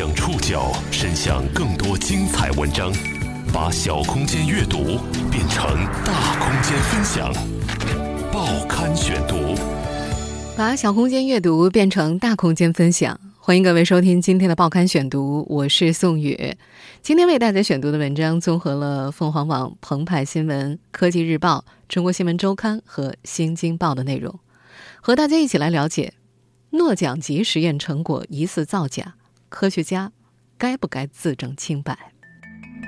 [0.00, 2.90] 将触角伸向更多精彩文章，
[3.52, 4.98] 把小空间阅读
[5.30, 7.30] 变成大空间分享。
[8.32, 9.54] 报刊选读，
[10.56, 13.20] 把小空间阅读变成大空间分享。
[13.38, 16.56] 欢迎各位收听今天的报刊选读，我是宋宇。
[17.02, 24.40] 今天为大家选读的文章综合了凤凰网、澎湃新闻、科技日报、中国新闻周刊和新京报的内容，
[25.02, 26.14] 和大家一起来了解
[26.70, 29.16] 诺奖级实验成果疑似造假，
[29.50, 30.10] 科学家
[30.56, 31.98] 该不该自证清白？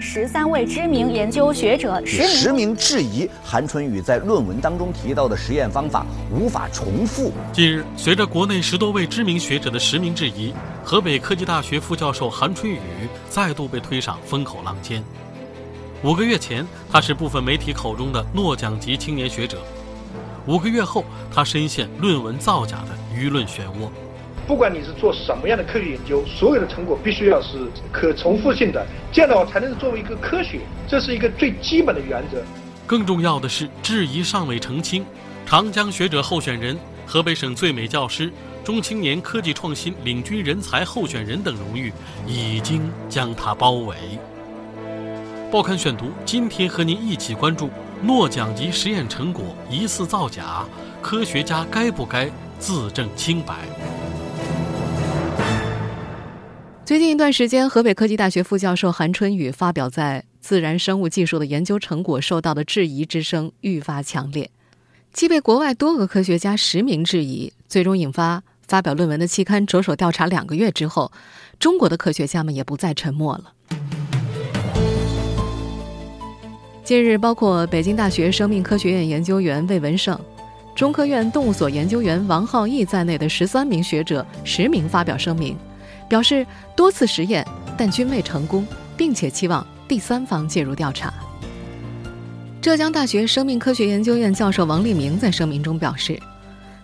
[0.01, 7.33] 十三位知名研究学者实名实名质疑韩春雨在论文当中提到的实验方法无法重复。
[7.53, 12.79] 近日，随着国内十多位知名学者的实名质疑，河北科技大学副教授韩春雨
[13.29, 15.03] 再度被推上风口浪尖。
[16.05, 19.59] 五个月前，他是部分媒体口中的诺奖级青年学者；
[20.47, 23.91] 五个月后，他深陷论文造假的舆论漩涡。
[24.47, 27.59] 不管你是做什么样的科学研究，所有的成果必须要是
[27.93, 32.43] 可重复性的，这样的话才能作为一个科学，这是一个最基本的原则。
[32.87, 35.07] 更重要的是，质疑尚未澄清，
[35.47, 38.31] 长江学者候选人、河北省最美教师、
[38.65, 41.93] 中青年科技创新领军人才候选人等荣誉
[42.27, 43.97] 已经将他包围。
[45.51, 47.71] 报刊选读，今天和您一起关注
[48.03, 50.65] 诺奖级实验成果疑似造假，
[51.01, 52.29] 科学家该不该
[52.59, 53.55] 自证清白？
[56.85, 64.51] 最近一段时间，河北科技大学副教授韩春雨发表在《自然生物技术》的研究成果受到的质疑之声愈发强烈。
[65.13, 71.13] 既被国外多个科学家实名质疑，最终引发发表论文的期刊着手调查两个月之后，
[71.61, 73.53] 中国的科学家们也不再沉默了。
[76.83, 80.19] 近日，包括北京大学生命科学院研究员魏文胜、
[80.75, 85.57] 中科院动物所研究员王浩义在内的十三名学者实名发表声明。
[86.13, 86.47] 表示
[86.77, 87.43] 多次实验，
[87.75, 88.67] 但均未成功，
[88.99, 91.11] 并且期望第三方介入调查。
[92.61, 96.21] 浙江大学生命科学研究院教授王立明在声明中表示，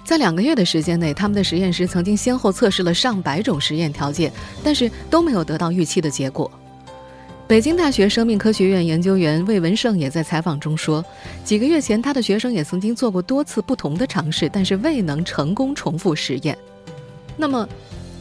[0.02, 4.32] 在两个月的时间内，他们的实验室曾经先后测试了上百种实验条件，
[4.64, 6.50] 但是都没有得到预期的结果。
[7.46, 11.04] 北京大学生命科学院研究员魏文胜也在采访中说，
[11.44, 16.56] 几个月前他的学生也曾经做过多次不同的尝试，但是未能成功重复实验。
[17.36, 17.68] 那么？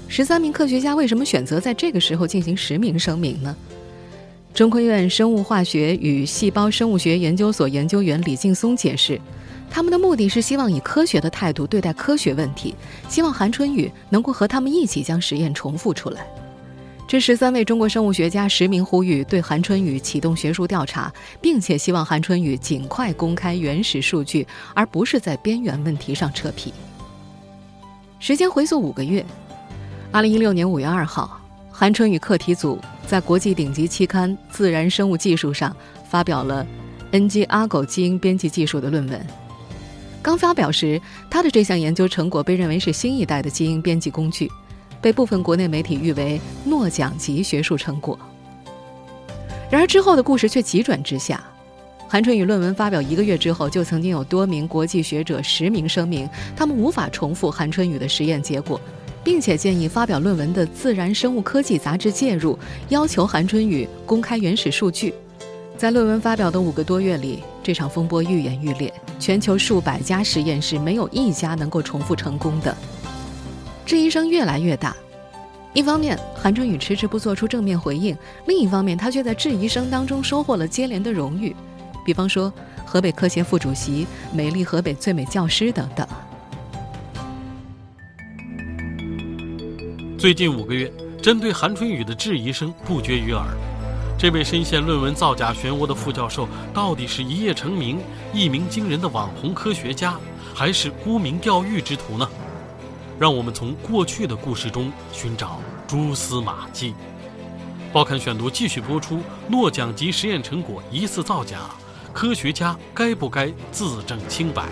[0.09, 3.56] 十三名科学家为什么选择在这个时候进行实名声明呢？
[4.53, 9.19] 中科院生物化学与细胞生物学研究所研究员李劲松解释，
[9.69, 12.73] 他们的目的是希望以科学的态度对待科学问题，
[13.07, 16.25] 希望韩春雨能够和他们一起将实验重复出来。
[17.07, 26.74] 这十三位中国生物学家实名呼吁对韩春雨启动学术调查，并且希望韩春雨尽快公开原始数据，而不是在边缘问题上扯皮。
[28.19, 29.24] 时间回溯五个月。
[30.17, 31.39] 二零一六年五月二号，
[31.69, 35.78] 韩春雨课题组在国际顶级期刊《自然生物技术》上
[36.09, 36.66] 发表了
[37.11, 39.27] NG 阿狗基因编辑技术的论文。
[40.23, 44.51] 刚发表时，他的这项研究成果被认为是新一代的基因编辑工具，
[45.00, 48.17] 被部分国内媒体誉为诺奖级学术成果。
[49.69, 51.44] 然而之后的故事却急转直下，
[52.07, 58.81] 韩春雨论文发表一个月之后，就曾经有多名国际学者实名声明，他们无法重复韩春雨的实验结果。
[59.23, 62.57] 并且建议发表论文的《自然生物科技》杂志介入，
[62.89, 65.13] 要求韩春雨公开原始数据。
[65.78, 72.75] 在论文发表的五个多月里，这场风波愈演愈烈，全球数百家实验室没有一家能够重复成功的。
[73.85, 74.95] 质疑声越来越大。
[75.73, 78.16] 一方面，韩春雨迟迟不做出正面回应；
[78.47, 81.56] 另一方面，他却在质疑声当中收获了接连的荣誉，
[82.03, 82.51] 比方说
[82.83, 86.07] 河北科协副主席、美丽河北最美教师等等。
[90.17, 90.91] 最近五个月，
[91.22, 93.45] 针对韩春雨的质疑声不绝于耳。
[94.17, 98.00] 这位深陷论文造假漩涡的副教授，到底是一夜成名、
[98.33, 100.19] 一鸣惊人的网红科学家，
[100.56, 102.27] 还是沽名钓誉之徒呢？
[103.19, 106.95] 让我们从过去的故事中寻找蛛丝马迹。
[107.94, 111.59] 报刊选读继续播出：诺奖级实验成果疑似造假，
[112.12, 114.65] 科学家该不该自证清白？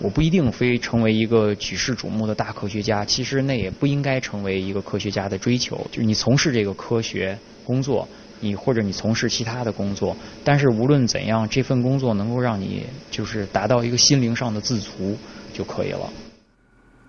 [0.00, 5.76] 我不一定非成为一个举世瞩目的大科学家，其实那也不应该成为一个科学家的追求。
[5.90, 8.06] 就是你从事这个科学工作，
[8.38, 15.16] 你或者你从事其他的工作，但是无论怎样，这份工作能够让你就是达到一个心灵上的自足
[15.52, 16.08] 就可以了。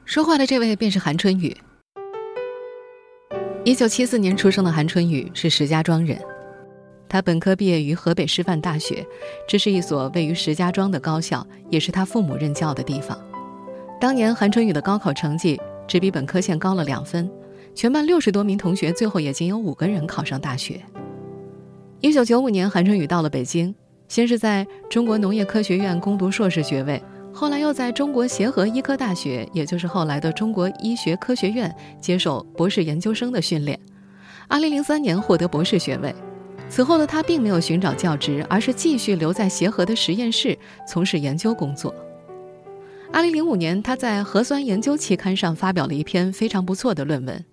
[0.06, 1.56] 说话的这位便是韩春雨。
[3.64, 6.20] 一九七四年出生的韩春雨是石家庄人。
[7.10, 9.04] 他本科毕业于河北师范大学，
[9.48, 13.20] 这是一所位于石家庄的高校，也是他父母任教的地方。
[14.00, 17.30] 当年韩春雨的高考成绩只比本科线高了两分，
[17.74, 20.80] 全班六十多名同学，最后也仅有五个人考上大学。
[22.00, 23.74] 一九九五年，韩春雨到了北京，
[24.08, 27.04] 先是在中国农业科学院攻读硕士学位，
[27.34, 33.78] 后来又在中国协和医科大学，也就是后来的中国医学科学院接受博士研究生的训练。
[34.48, 36.14] 二零零三年获得博士学位。
[36.69, 40.57] 此后的他并没有寻找教职，而是继续留在协和的实验室
[40.88, 41.94] 从事研究工作。
[43.12, 47.44] 二零零五年，他在《核酸研究》期刊上发表了一篇非常不错的论文。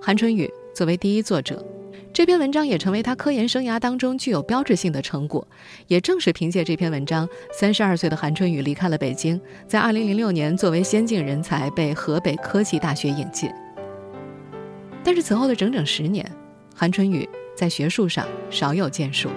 [0.00, 1.62] 韩春雨作为第一作者，
[2.10, 5.46] 这篇文章也成为他科研生涯当中具有标志性的成果。
[5.86, 9.38] 也正是凭借这篇文章，三十二岁的韩春雨离开了北京，
[9.68, 13.50] 在二零零六年作为先进人才被河北科技大学引进。
[15.04, 16.26] 但是此后的整整十年，
[16.74, 17.28] 韩春雨。
[17.54, 19.28] 在学术上少有建树。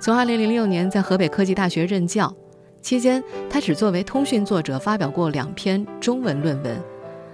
[0.00, 2.34] 从2006年在河北科技大学任教
[2.80, 6.76] 期间，他只作为通讯作者发表过两篇中文论文。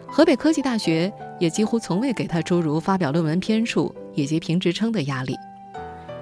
[0.06, 5.34] 河北科技大学也几乎从未给他诸如发表论文篇数以及评职称的压力。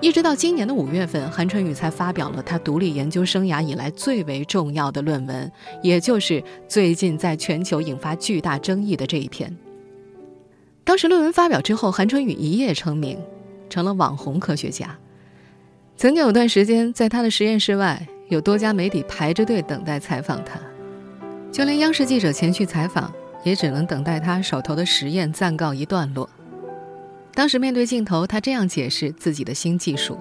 [0.01, 5.51] 一直到今年的五月份，韩春雨才发表了他独立研究生涯以来最为重要的论文，
[5.83, 9.57] 也就是最近在全球引发巨大争议的这一篇。
[10.85, 13.19] 当时论文发表之后，韩春雨一夜成名。
[13.69, 14.97] 成了网红科学家。
[15.97, 20.61] 曾经有段时间，在他的实验室外，有多家媒体排着队等待采访他，
[21.51, 23.11] 就连央视记者前去采访，
[23.45, 26.29] 也只能等待他手头的实验暂告一段落。
[27.35, 30.19] 当时面对镜头，他这样解释自己的新技术：，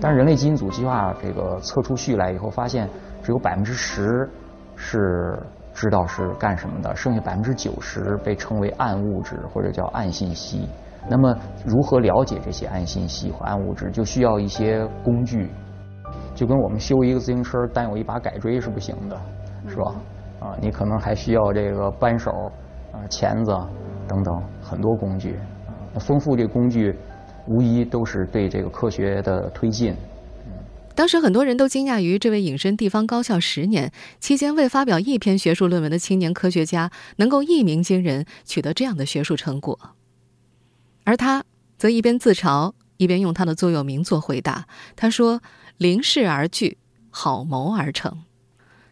[0.00, 2.88] 但是人类基因组计划这个测出序来以后，发现
[3.22, 4.28] 只有百分之十
[4.74, 5.38] 是
[5.74, 10.66] 知道是干什么的，剩下百分之九十被称为暗物质或者叫暗信息。
[11.08, 15.48] 那么，如何了解这些暗信息和暗物质，就需要一些工具，
[16.34, 19.20] 就跟我们修一个自行车单有一把改锥是不行的，
[19.68, 19.94] 是吧？
[20.40, 22.30] 啊，你可能还需要这个扳手、
[22.92, 23.52] 啊钳子
[24.08, 25.38] 等等很多工具。
[25.92, 26.94] 那丰富这工具，
[27.46, 29.94] 无疑都是对这个科学的推进。
[30.94, 39.78] 当时很多人都惊讶于这位隐身地方高校十年期间未发表一篇学术论文的青年科学家，能够一鸣惊人，取得这样的学术成果。
[41.06, 41.44] 而他
[41.78, 44.66] 则一边自嘲，一边用他的座右铭做回答。
[44.96, 45.40] 他说
[45.78, 46.78] ：“临事而惧，
[47.10, 48.24] 好谋而成。”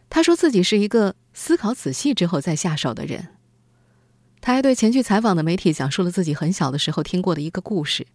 [0.09, 3.27] 他说自己是一个思考仔细之后再下手的人。
[4.39, 8.07] 他还对前去采访的媒体讲述了自己很小的时候听过的一个故事。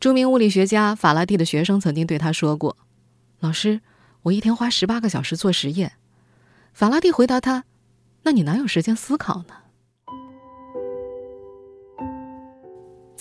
[0.00, 2.76] 著名物理学家法拉第的学生曾经对他说过
[3.38, 3.80] ：“老师，
[4.22, 5.92] 我一天花十八个小时做实验。”
[6.74, 7.64] 法拉第回答他
[8.24, 9.54] ：“那你哪有时间思考呢？”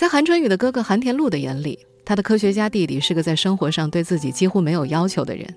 [0.03, 5.47] 在韩春雨的哥哥韩田禄的眼里，他的科学家弟弟是个在生活上对自己几乎没有要求的人。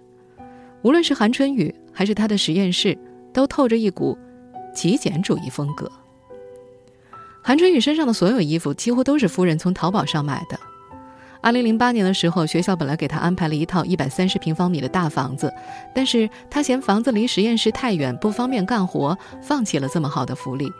[0.82, 2.96] 无论是韩春雨还是他的实验室，
[3.32, 4.16] 都透着一股
[4.72, 5.90] 极简主义风格。
[7.43, 10.56] 韩春雨身上的所有衣服几乎都是夫人从淘宝上买的。
[11.40, 15.52] 二零零八年的时候，学校本来给他安排了一套一百三十平方米的大房子，
[15.93, 20.70] 但是他嫌房子离实验室太远，不方便干活，放弃了这么好的福利。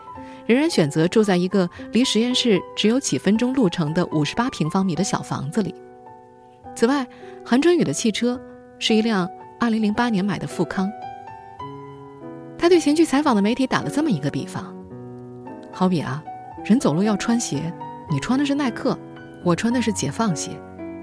[0.47, 5.75] 仍然选择住在一个离实验室只有几分钟路程的五十八平方米的小房子里。
[6.73, 7.05] 此外，
[7.45, 8.39] 韩春雨的汽车
[8.79, 9.29] 是一辆
[9.59, 10.89] 二零零八年买的富康。
[12.57, 14.73] 他对前去采访的媒体打了这么一个比方：
[15.71, 16.23] 好比啊，
[16.63, 17.71] 人走路要穿鞋，
[18.09, 18.97] 你穿的是耐克，
[19.43, 20.51] 我穿的是解放鞋，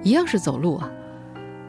[0.02, 0.90] 一样是走路啊。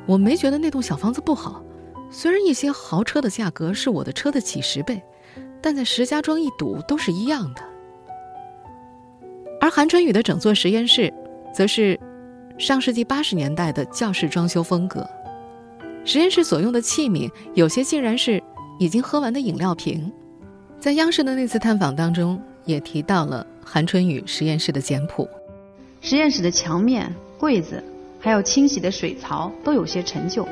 [0.05, 1.61] 我没觉得那栋小房子不好，
[2.09, 5.01] 虽然一些豪车的价格是我的车的几十倍。
[5.61, 7.63] 但在石家庄一堵都是一样的，
[9.65, 11.11] 而韩春雨的整座实验室，
[11.51, 11.99] 则是
[12.59, 15.03] 上世纪八十年代的教室装修风格。
[16.03, 18.39] 实验室所用的器皿，有些竟然是
[18.77, 20.13] 已经喝完的饮料瓶。
[20.77, 25.27] 在央视的那次探访当中，也提到了韩春雨实验室的简朴。
[25.99, 27.83] 实验室的墙面、柜子，
[28.19, 30.47] 还有清洗的水槽，都有些陈旧，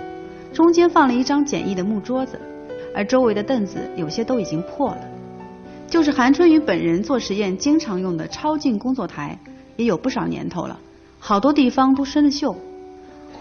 [0.51, 2.41] 中间放了一张简易的木桌子。
[2.95, 5.07] 而周围的凳子有些都已经破了，
[5.93, 9.37] 就是韩春雨本人做实验经常用的超净工作台，
[9.75, 10.79] 也有不少年头了，
[11.19, 12.55] 好多地方都生了锈。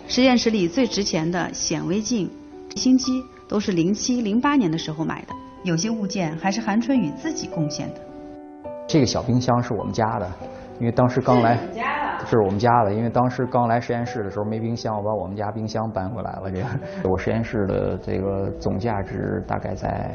[0.06, 2.30] 实验室里最值钱的显微镜、
[2.76, 5.28] 新机都是零七零八年的时候买的，
[5.64, 8.00] 有些物件还是韩春雨自己贡献的。
[8.86, 10.30] 这个小冰箱是我们家的，
[10.78, 11.58] 因为当时刚来。
[12.26, 16.50] 是我们家的，因为当时刚来实验室的时候没冰箱，我把我们家冰箱搬回来了。
[16.50, 16.66] 这个
[17.10, 20.14] 我实验室的这个总价值大概在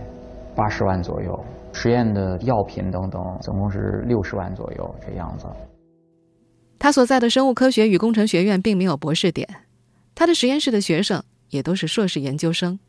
[0.56, 1.38] 八十万左右，
[1.74, 5.45] 实验的药品等等总共是六十万左右这样子。
[6.79, 9.47] 他所在的生物科学与工程学院并没有博士点，
[10.13, 12.79] 他的实验室的学生也都是硕士研究生。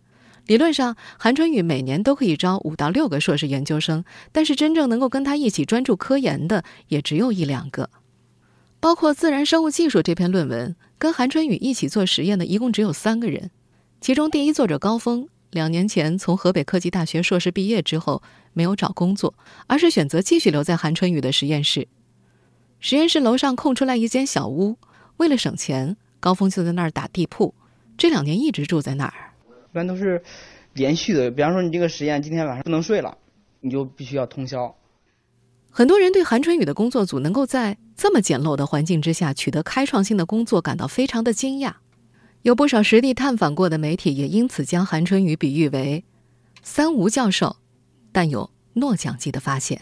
[0.47, 7.91] 理论上，韩春雨每年都可以招五到六个硕士研究生，但是真正能够跟他一起专注科研的也只有一两个。
[8.81, 13.51] 包括《自然生物技术》这篇论文，跟韩春雨一起做实验的一共只有三个人。
[14.01, 19.33] 其中第一作者高峰，两年前从河北科技大学硕士毕业之后，没有找工作，
[19.67, 21.89] 而是选择继续留在韩春雨的实验室。
[22.81, 24.77] 实验室楼上空出来一间小屋，
[25.17, 27.55] 为了省钱，高峰就在那儿打地铺。
[27.97, 29.15] 这两年一直住在那儿。
[29.49, 30.23] 一般都是
[30.75, 33.17] 连续的，比方说你这个实验今天晚上不能睡了，
[33.61, 34.75] 你就必须要通宵。
[35.71, 41.73] 很多人对韩春雨的工作组能够在这么简陋的环境之下取得开创性的工作感到非常的惊讶。
[42.43, 46.05] 有不少实地探访过的媒体也因此将韩春雨比喻为
[46.63, 47.57] “三无教授”，
[48.13, 49.81] 但有诺奖级的发现。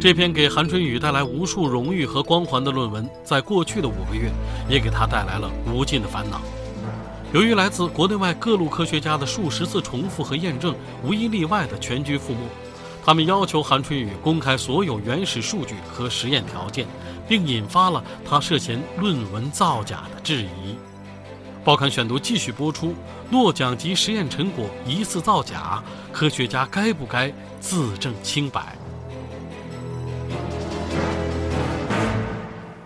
[0.00, 4.30] 这篇给韩春雨带来无数荣誉和光环的论文，在过去的五个月
[4.66, 6.40] 也给他带来了无尽的烦恼。
[7.34, 10.74] 由于来自国内外各路科学家的数十次重复和验证，
[11.04, 12.38] 无一例外的全军覆没。
[13.04, 16.86] 他们要求韩春雨公开所有原始数据和实验条件，
[17.28, 20.76] 并引发了他涉嫌论文造假的质疑。
[21.66, 22.94] 报刊选读继续播出：
[23.28, 25.82] 诺奖级实验成果疑似造假，
[26.12, 28.78] 科学家该不该自证清白？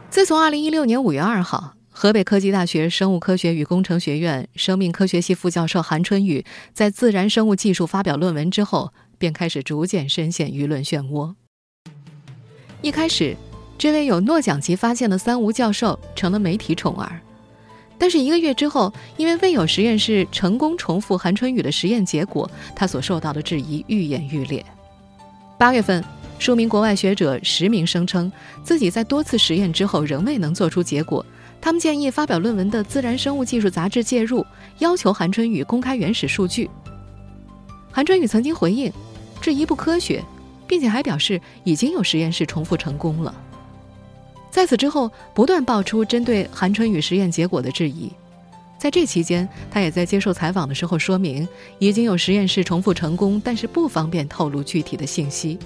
[0.09, 1.75] 自从二零一六年五月二号。
[1.91, 11.35] 河北科技大学生物科学与工程学院生命科学系副教授韩春雨在《自然生物技术》发表论文之后，便开始逐渐深陷舆论漩涡。
[12.81, 13.37] 一开始，
[13.77, 17.21] 这位有诺奖级发现的“三无”教授成了媒体宠儿，
[18.01, 24.65] 但是一个月之后，因为未有实验室成功重复韩春雨的实验结果，他所受到的质疑愈演愈烈。
[25.59, 26.03] 八月份，
[26.39, 28.33] 数名国外学者实名声称，
[28.65, 31.25] 自己在多次实验之后仍未能做出结果。
[31.61, 34.47] 他们建议发表论文的《自然生物技术》杂志介入，
[34.79, 36.71] 要求韩春雨公开原始数据。
[37.93, 38.91] 韩春雨曾经回应，
[39.43, 40.25] 质疑不科学，
[40.67, 43.35] 并且还表示已经有实验室重复成功了。
[44.51, 48.11] 在此之后，不断爆出针对韩春雨实验结果的质疑。
[48.79, 51.47] 在这期间，他也在接受采访的时候说明，
[51.79, 55.59] 已经有实验室重复成功，但是不方便透露具体的信息。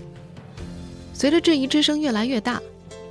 [1.12, 2.60] 随着质疑之声越来越大。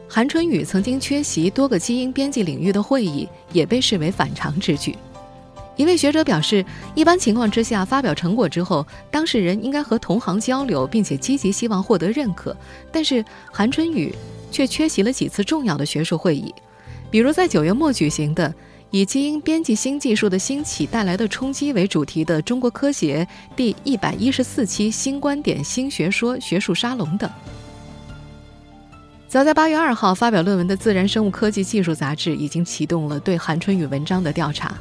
[0.10, 4.96] 韩春雨曾经缺席多个基因编辑领域的会议，也被视为反常之举。
[5.75, 6.63] 一位学者表示，
[6.94, 12.56] 一般情况之下，发表成果之后，当事人应该和同行交流，并且积极希望获得认可。
[12.92, 14.13] 但是韩春雨
[14.54, 16.54] 却缺席了几次重要的学术会议，
[17.10, 18.54] 比如在九月末举行的
[18.92, 27.28] 以基因编辑新技术的兴起带来的冲击为主题的中国科协第一百一十四期新观点新学说学术沙龙等。
[29.28, 34.78] 早在八月二号发表论文的《自然生物科技技术》杂志已经启动了对韩春雨文章的调查。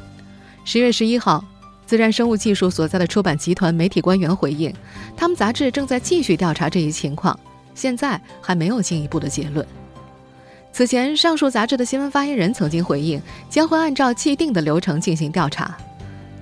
[0.63, 1.39] 十月十一号，
[1.87, 4.71] 《自然生物技术》所在的出版集团媒体官员回应，
[5.17, 7.37] 他们杂志正在继续调查这一情况，
[7.75, 9.65] 现在还没有进一步的结论。
[10.71, 15.77] 此前，上述杂志的新闻发言人曾经回应，将会按照既定的流程进行调查。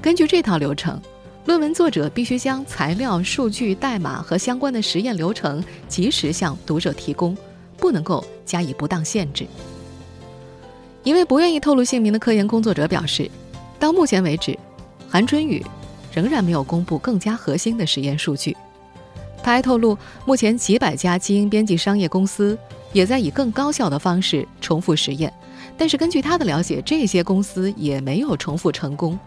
[0.01, 1.01] 根据这套流程，
[1.45, 7.35] 论文作者必须将材料、数据、代码和相关的实验流程及时向读者提供。
[7.77, 9.43] 不能够加以不当限制。
[11.01, 13.27] 一位不愿意透露姓名的科研工作者表示，
[13.79, 14.55] 到目前为止，
[15.09, 15.65] 韩春雨
[16.13, 18.55] 仍然没有公布更加核心的实验数据。
[19.43, 22.57] 他还透露，目前几百家基因编辑商业公司
[22.93, 25.33] 也在以更高效的方式重复实验，
[25.77, 29.17] 但是根据他的了解，这些公司也没有重复成功。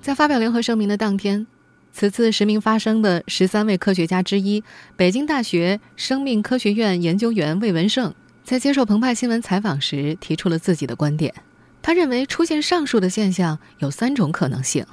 [0.00, 1.46] 在发表联合声明的当天。
[1.92, 4.62] 此次实名发声的十三位科学家之一，
[4.96, 11.32] 北京大学生命科学院研究员魏文胜，在接受澎湃新闻采访时提出了自己的观点。
[11.80, 14.84] 他认为，出现上述的现象有三种可能性：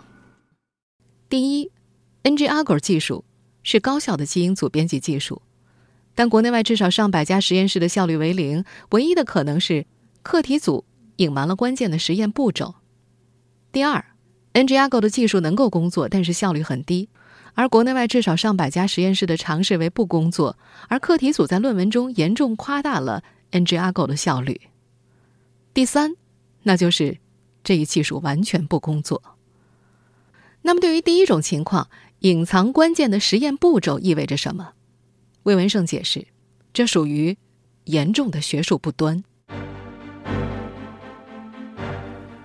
[1.27, 1.69] 第一
[2.23, 3.25] ，NGAGO 技术
[3.63, 5.41] 是高效的基因组编辑技术，
[6.13, 9.85] 但国内外至少上百家实验室的效率为零，唯一的可能是
[10.21, 12.75] 课题组隐瞒了关键的实验步骤；
[13.71, 14.05] 第二
[14.53, 17.09] ，NGAGO 的技术能够工作，但是效率很低，
[17.53, 20.57] 而国内外至少上百家实验室的尝试为不工作，
[20.89, 24.61] 而课题组在论文中严重夸大了 NGAGO 的效率。
[25.73, 26.15] 第三，
[26.63, 27.17] 那就是
[27.63, 29.21] 这一技术完全不工作。
[30.61, 31.89] 那么，对于第一种情况，
[32.23, 34.69] 隐藏关键的实验步骤意味着什么？
[35.43, 36.25] 魏文胜解释，
[36.71, 37.35] 这属于
[37.83, 39.21] 严重的学术不端。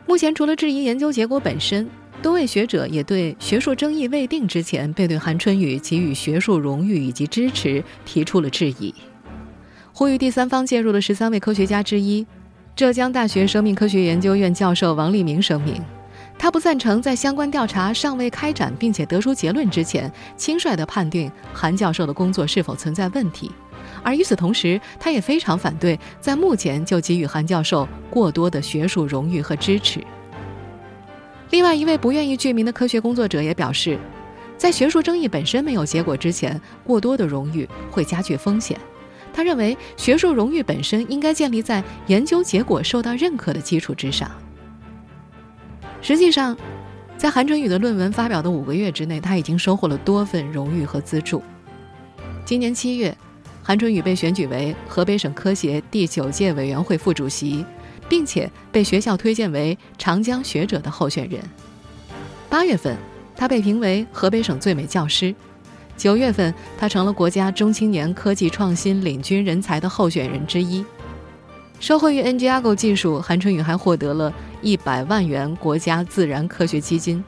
[0.04, 1.88] 目前，除了质疑研究结果本身，
[2.20, 8.92] 多位学者也对学术争议未定之前被对韩春雨给予学术荣誉以及支持提出了质疑。
[9.92, 12.26] 呼吁第三方介入的十三位科学家之一，
[12.74, 15.80] 浙江大学生命科学研究院教授王立明声明，
[16.38, 23.50] 他不赞成在相关调查尚未开展并且得出结论之前，轻率地判定韩教授的工作是否存在问题。
[24.04, 30.00] 而与此同时，他也非常反对在目前就给予韩教授过多的学术荣誉和支持。
[31.50, 33.98] 另外一位不愿意具名的科学工作者也表示，
[34.56, 38.78] 在学术争议本身没有结果之前，过多的荣誉会加剧风险。
[39.32, 44.30] 他认为，学术荣誉本身应该建立在研究结果受到认可的基础之上。
[46.00, 46.56] 实际上，
[47.16, 51.42] 在韩春雨的论文发表的五个月之内，他已经收获了多份荣誉和资助。
[52.44, 53.16] 今年七月。
[53.60, 57.62] 韩春雨被选举为河北省科协第九届委员会副主席，
[58.08, 61.38] 并且被学校推荐为长江学者的候选人。
[62.48, 62.96] 八月份，
[63.36, 65.34] 他被评为河北省最美教师。
[65.98, 70.82] 九月份，他成了国家中青年科技创新领军人才的候选人之一。
[71.80, 77.22] 受惠于 NGAGO 技术，韩春雨还获得了一百万元国家自然科学基金。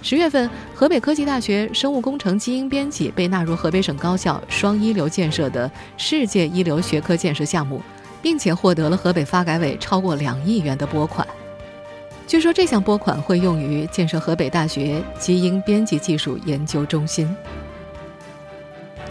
[0.00, 7.80] 十月份，河北科技大学生物工程基因编辑被纳入河北省高校双一流建设的世界一流学科建设项目，
[8.20, 11.26] 并且获得了河北发改委超过两亿元的拨款。
[12.26, 17.34] 据说这项拨款会用于建设河北大学基因编辑技术研究中心。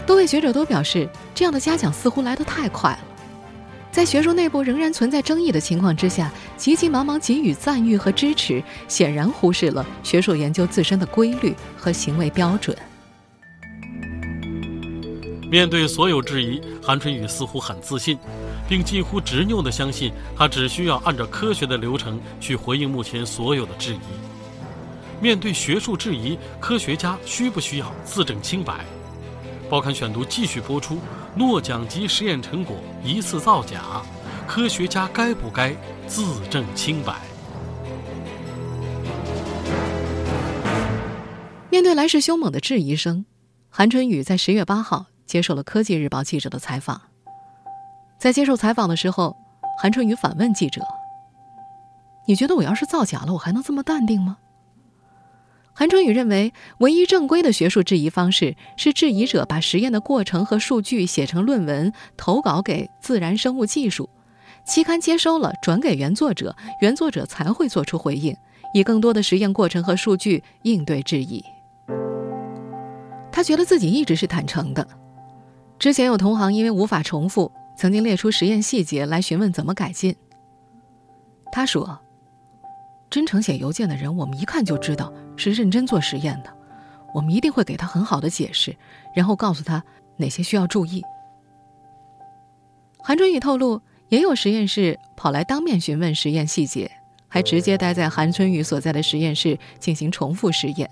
[0.04, 2.98] 多位学者都表示，这样的嘉奖似乎来得太快了。
[3.94, 12.76] 在学术内部仍然存在争议的情况之下，急急忙忙给予赞誉和支持，显然忽视了学术研究自身的规律和行为标准。
[15.48, 18.18] 面对所有质疑，韩春雨似乎很自信，
[18.68, 23.98] 并近乎执拗地相信，他只需要按照科学的流程去回应目前所有的质疑。
[25.20, 28.84] 面对学术质疑，科学家需不需要自证清白？
[29.70, 30.98] 报刊选读继续播出：
[31.34, 34.02] 诺奖级实验成果疑似造假，
[34.46, 35.74] 科学家该不该
[36.06, 37.14] 自证清白？
[41.70, 43.24] 面对来势凶猛的质疑声，
[43.70, 47.00] 韩春雨在十月八号接受了科技日报记者的采访。
[48.18, 49.34] 在接受采访的时候，
[49.80, 50.82] 韩春雨反问记者
[52.28, 54.36] ：“你觉得我要是造假了，我还能这么淡定吗？”
[55.76, 64.08] 韩春雨认为，唯一正规的学术质疑方式是质疑者把实验的过程和数据写成论文，投稿给《自然生物技术》
[64.70, 68.36] 期刊，接收了转给原作者，原作者才会做出回应，
[68.72, 71.44] 以更多的实验过程和数据应对质疑。
[73.32, 74.86] 他觉得自己一直是坦诚的。
[75.76, 80.14] 之前有同行因为无法重复，曾经列出实验细节来询问怎么改进。
[81.50, 81.98] 他说。
[83.10, 86.50] 真诚写邮件的人，我们一看就知道是认真做实验的。
[87.14, 88.76] 我们一定会给他很好的解释，
[89.14, 89.82] 然后告诉他
[90.16, 91.02] 哪些需要注意。
[92.98, 96.90] 韩春雨透露，也有实验室跑来当面询问实验细节，
[97.28, 100.90] 还直接待在韩春雨所在的实验室进行重复实验。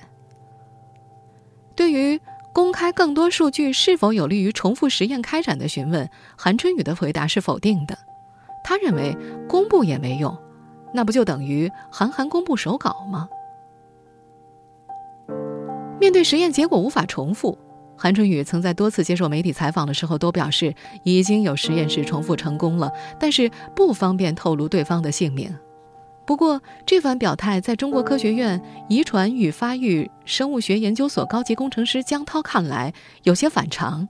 [1.75, 2.21] 对于
[2.53, 7.97] 公开更多数据是否有利于重复实验开展的询问，韩春雨的回答是否定的。
[8.63, 9.17] 他认为
[9.49, 10.37] 公布也没用。
[10.95, 13.27] 那不就等于韩寒公布手稿吗？
[16.03, 17.57] 面对实验结果无法重复，
[17.97, 25.57] 韩春雨曾在多次接受媒体采访的时候都表示，已经有实验室重复成功了，但是不方便透露对方的姓名。
[26.27, 34.09] 不过，这番表态在中国科学院遗传与发育生物学研究所高级工程师江涛看来有些反常。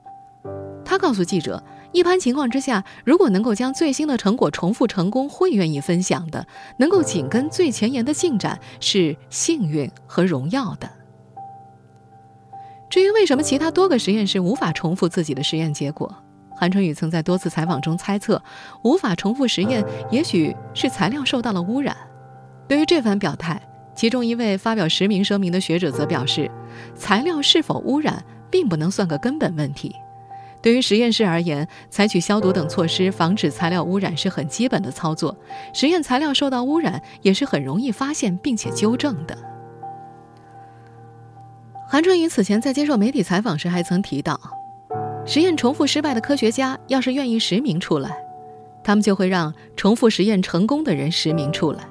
[0.87, 1.62] 他告诉记者。
[1.92, 6.46] 一般情况之下，如果能够将最新的成果重复成功，会愿意分享的。
[6.78, 10.88] 能够紧跟最前沿的进展是幸运和荣耀的。
[12.92, 16.14] 至于为什么其他多个实验室无法重复自己的实验结果，
[16.55, 18.42] 韩春雨曾在多次采访中猜测，
[18.85, 21.96] 无法重复实验，也许是材料受到了污染。
[22.68, 23.59] 对于这番表态，
[23.96, 26.50] 其中一位发表实名声明的学者则表示，
[26.94, 29.96] 材料是否污染并不能算个根本问题。
[30.61, 35.35] 对于实验室而言，采取消毒等措施防止材料污染是很基本的操作。
[35.72, 39.51] 实验材料受到污染也是很容易发现并且纠正的。
[41.92, 44.40] 韩春雨此前在接受媒体采访时还曾提到，
[45.26, 48.16] 实验重复失败的科学家要是愿意实名出来，
[48.83, 51.87] 他们就会让重复实验成功的人实名出来。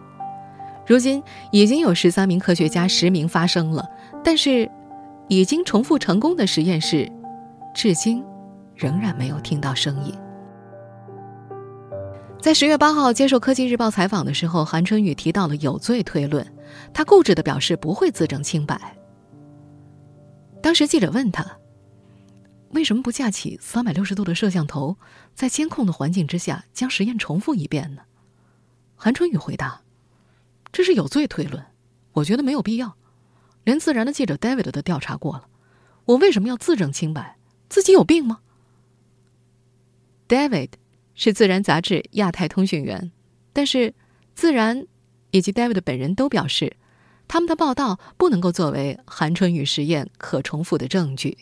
[0.87, 3.87] 如今已经有十三名科学家实名发声了，
[4.23, 4.67] 但是
[5.27, 7.07] 已经重复成功的实验室，
[7.71, 8.23] 至今。
[8.73, 10.11] 仍然没有听到声音。
[12.39, 16.43] 在十月八号接受《科技日报》采访的时候，韩春雨提到了有罪推论，
[16.91, 18.81] 他固执的表示不会自证清白。
[20.61, 21.57] 当时记者问他，
[22.69, 24.95] 为什么不架起三百六十度的摄像头，
[25.33, 28.03] 在监控的环境之下将实验重复一遍呢？
[28.95, 29.81] 韩春雨回答
[30.71, 31.65] ：“这是有罪推论，
[32.13, 32.95] 我觉得没有必要。
[33.63, 35.47] 连自然的记者 David 都调查过了，
[36.05, 37.37] 我为什么要自证清白？
[37.67, 38.39] 自己有病吗
[40.27, 40.69] ？David
[41.15, 43.11] 是自然杂志亚太通讯员，
[43.51, 43.93] 但是
[44.35, 44.85] 自然
[45.31, 46.77] 以及 David 本人都表示，
[47.31, 51.37] 他们的报道不能够作为韩春雨实验可重复的证据。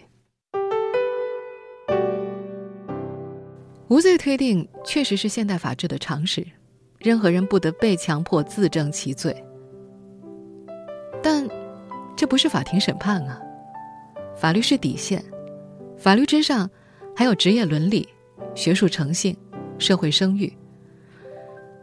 [3.88, 6.46] 无罪推定确实是现代法治的常识，
[7.00, 9.44] 任何人不得被强迫自证其罪。
[11.24, 11.50] 但。
[12.16, 13.42] 这不是法庭审判啊，
[14.36, 15.24] 法律是底线，
[15.98, 16.70] 法律之上
[17.16, 18.06] 还有职业伦理、
[18.54, 19.34] 学术诚信、
[19.78, 20.54] 社会声誉。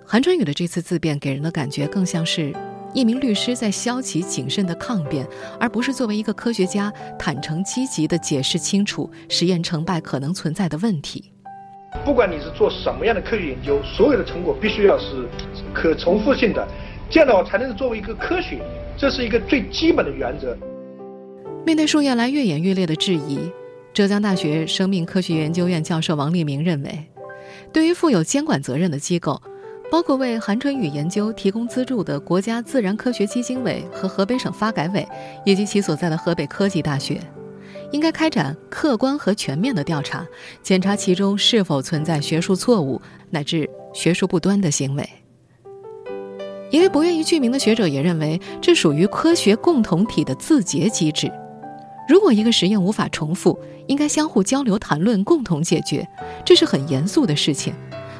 [0.04, 2.54] 韩春雨的这次自辩给人的感觉更像是
[2.96, 5.28] 一名律师在消极谨慎的抗辩，
[5.60, 11.30] 而不是作为一个科学家坦诚积极的解释清楚实验成败可能存在的问题。
[12.06, 15.28] 不管你是做什么样的科学研究，所有的成果必须要是
[15.74, 16.66] 可重复性的，
[17.10, 18.62] 这样的话才能作为一个科学。
[18.96, 20.56] 这是一个最基本的原则。
[21.66, 23.38] 面对数月来越演越烈的质疑，
[23.92, 27.04] 浙江大学生命科学研究院教授王立明认为，
[27.74, 29.42] 对于负有监管责任的机构，
[29.90, 35.06] 包括为韩春雨研究提供资助的国家自然科学基金委和河北省发改委，
[35.44, 37.20] 以及其所在的河北科技大学，
[37.92, 40.26] 应该开展客观和全面的调查，
[40.62, 45.08] 检查其中是否存在学术错误乃至学术不端的行为。
[46.70, 51.30] 一位不愿意具名的学者也认为，这属于科学共同体的自洁机制。
[52.08, 56.06] 如果一个实验无法重复，应该相互交流谈论，共同解决，
[56.44, 57.72] 这是很严肃的事情。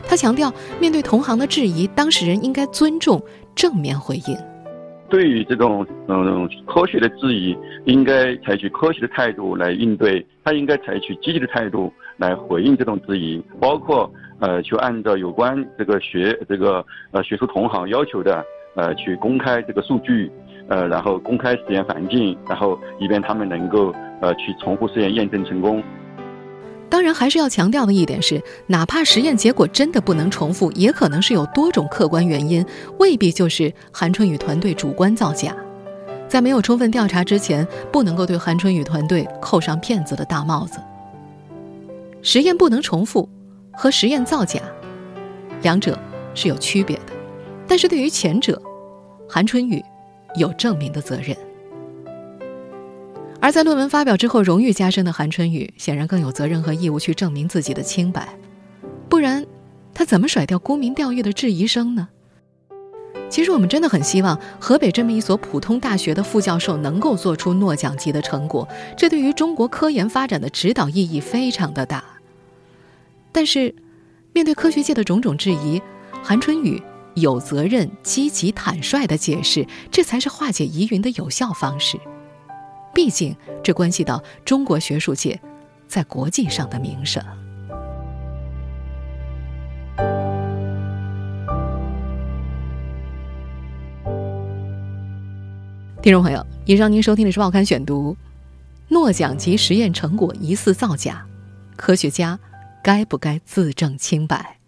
[0.09, 3.21] 他强调，面对同行的质疑，当事人应该尊重，
[3.55, 4.37] 正面回应。
[5.09, 14.11] 对于这种嗯科学的质疑，应该采取科学的态度来应对，他应该采取积极的态度来回应这种质疑，包括。
[14.38, 20.31] 呃，去按照有关这个学这个呃学术同行要求的，呃，去公开这个数据，
[20.69, 25.83] 呃，然后公开实验环境，然后以便他们能够呃去重复实验验证成功。
[26.88, 32.64] 当然，还是要强调的一点是，哪怕实验结果真的不能重复，也可能是有多种客观原因，
[32.99, 35.55] 未必就是韩春雨团队主观造假。
[36.29, 40.79] 在没有充分调查之前，不能够对韩春雨团队扣上骗子的大帽子。
[42.22, 43.29] 实验不能重复。
[43.79, 44.59] 和实验造假，
[45.61, 45.99] 两者
[46.35, 47.12] 是有区别的，
[47.68, 48.59] 但是对于前者，
[49.29, 49.85] 韩春雨
[50.37, 51.37] 有证明的责任。
[53.47, 58.37] 而在论文发表之后荣誉加深的韩春雨，显然更有责任和义务去证明自己的清白，
[59.09, 59.47] 不然
[59.95, 62.09] 他怎么甩掉沽名钓誉的质疑声呢？
[63.31, 72.03] 其实我们真的很希望河北这么一所普通大学的副教授能够做出诺奖级的成果，这对于中国科研发展的指导意义非常的大。
[73.31, 73.73] 但是，
[74.33, 75.81] 面对科学界的种种质疑，
[76.21, 76.83] 韩春雨
[77.15, 81.97] 有责任积极坦率的解释，这才是化解疑云的有效方式。
[82.97, 85.39] 毕竟，这关系到中国学术界
[85.87, 87.23] 在国际上的名声。
[96.01, 98.13] 听众朋友，以上您收听的是《报刊选读》，
[98.89, 101.27] 诺奖级实验成果疑似造假，
[101.77, 102.39] 科学家。
[102.83, 104.59] 该不该自证清白？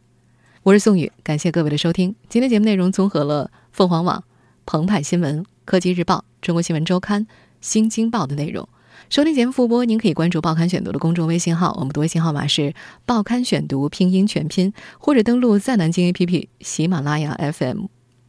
[0.65, 2.15] 我是宋宇，感谢各位的收听。
[2.29, 4.23] 今天节目内容综合了凤凰网、
[4.67, 7.27] 澎湃新闻、科技日报、中国新闻周刊、
[7.61, 8.69] 新京报的内容。
[9.11, 12.75] 收听节目复播，您可以关注“报刊选读”的公众微信号，我们的微信号码是
[13.07, 17.87] “报刊选读”拼音全拼，或者登录在南京 APP、喜马拉雅 FM、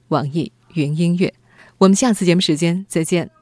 [0.10, 1.34] 网易云音乐。
[1.80, 3.38] 我们下次节目时间再见。